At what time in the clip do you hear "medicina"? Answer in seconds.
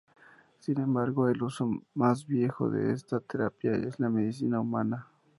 4.09-4.59